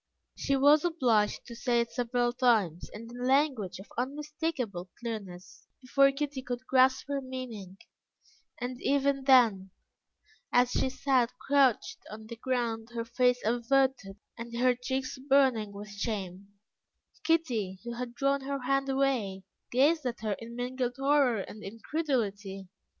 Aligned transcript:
She 0.35 0.55
was 0.57 0.83
obliged 0.83 1.45
to 1.45 1.55
say 1.55 1.79
it 1.79 1.91
several 1.91 2.33
times, 2.33 2.89
and 2.91 3.11
in 3.11 3.23
language 3.23 3.77
of 3.77 3.85
unmistakable 3.99 4.89
clearness, 4.99 5.67
before 5.79 6.11
Kitty 6.11 6.41
could 6.41 6.65
grasp 6.65 7.07
her 7.07 7.21
meaning; 7.21 7.77
and 8.59 8.81
even 8.81 9.25
then, 9.25 9.69
as 10.51 10.71
she 10.71 10.89
sat 10.89 11.31
crouched 11.37 11.99
on 12.09 12.25
the 12.25 12.35
ground, 12.35 12.89
her 12.95 13.05
face 13.05 13.43
averted 13.45 14.17
and 14.39 14.57
her 14.57 14.73
cheeks 14.73 15.19
burning 15.19 15.71
with 15.71 15.89
shame, 15.91 16.47
Kitty, 17.23 17.77
who 17.83 17.93
had 17.93 18.15
drawn 18.15 18.41
her 18.41 18.61
hand 18.63 18.89
away, 18.89 19.43
gazed 19.71 20.07
at 20.07 20.21
her 20.21 20.33
in 20.39 20.55
mingled 20.55 20.95
horror 20.97 21.41
and 21.41 21.63
incredulity. 21.63 22.67